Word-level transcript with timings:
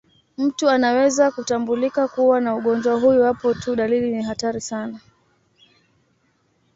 Mtu 0.37 0.69
anaweza 0.69 1.31
kutambulika 1.31 2.07
kuwa 2.07 2.41
na 2.41 2.55
ugonjwa 2.55 2.99
huu 2.99 3.13
iwapo 3.13 3.53
tu 3.53 3.75
dalili 3.75 4.15
ni 4.15 4.23
hatari 4.23 4.61
sana. 4.61 4.99